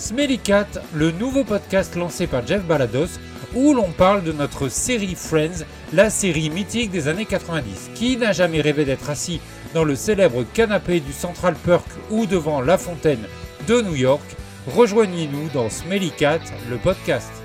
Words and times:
Smelly 0.00 0.38
Cat, 0.38 0.66
le 0.94 1.10
nouveau 1.10 1.44
podcast 1.44 1.94
lancé 1.94 2.26
par 2.26 2.46
Jeff 2.46 2.64
Balados, 2.64 3.20
où 3.54 3.74
l'on 3.74 3.90
parle 3.90 4.24
de 4.24 4.32
notre 4.32 4.70
série 4.70 5.14
Friends, 5.14 5.66
la 5.92 6.08
série 6.08 6.48
mythique 6.48 6.90
des 6.90 7.06
années 7.06 7.26
90. 7.26 7.90
Qui 7.94 8.16
n'a 8.16 8.32
jamais 8.32 8.62
rêvé 8.62 8.86
d'être 8.86 9.10
assis 9.10 9.42
dans 9.74 9.84
le 9.84 9.94
célèbre 9.94 10.44
canapé 10.54 11.00
du 11.00 11.12
Central 11.12 11.54
Perk 11.54 11.84
ou 12.10 12.24
devant 12.24 12.62
la 12.62 12.78
fontaine 12.78 13.26
de 13.68 13.82
New 13.82 13.94
York 13.94 14.24
Rejoignez-nous 14.74 15.50
dans 15.50 15.68
Smelly 15.68 16.12
Cat, 16.12 16.40
le 16.70 16.78
podcast. 16.78 17.39